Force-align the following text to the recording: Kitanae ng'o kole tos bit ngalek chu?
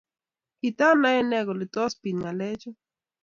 Kitanae 0.59 1.19
ng'o 1.23 1.39
kole 1.47 1.65
tos 1.73 1.93
bit 2.01 2.15
ngalek 2.19 2.55
chu? 2.61 2.69